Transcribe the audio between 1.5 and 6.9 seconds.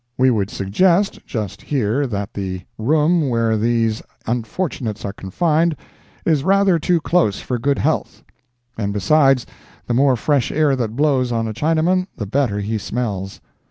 here that the room where these unfortunates are confined is rather